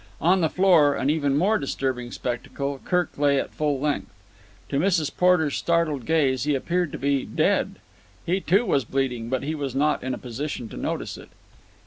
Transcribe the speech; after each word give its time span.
On 0.19 0.41
the 0.41 0.49
floor, 0.49 0.95
an 0.95 1.11
even 1.11 1.37
more 1.37 1.59
disturbing 1.59 2.11
spectacle, 2.11 2.81
Kirk 2.83 3.15
lay 3.19 3.39
at 3.39 3.53
full 3.53 3.79
length. 3.79 4.11
To 4.69 4.79
Mrs. 4.79 5.15
Porter's 5.15 5.55
startled 5.55 6.07
gaze 6.07 6.43
he 6.43 6.55
appeared 6.55 6.91
to 6.93 6.97
be 6.97 7.23
dead. 7.23 7.75
He 8.25 8.39
too, 8.41 8.65
was 8.65 8.83
bleeding, 8.83 9.29
but 9.29 9.43
he 9.43 9.53
was 9.53 9.75
not 9.75 10.01
in 10.03 10.15
a 10.15 10.17
position 10.17 10.67
to 10.69 10.75
notice 10.77 11.19
it. 11.19 11.29